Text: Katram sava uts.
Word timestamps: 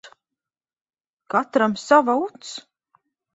Katram 1.33 1.75
sava 1.83 2.17
uts. 2.25 2.57